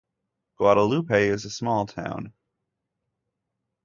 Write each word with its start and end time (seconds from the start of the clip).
Guadalupe 0.57 1.27
is 1.27 1.45
a 1.45 1.51
small 1.51 1.85
town. 1.85 2.33